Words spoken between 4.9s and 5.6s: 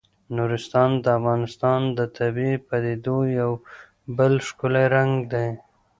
رنګ دی.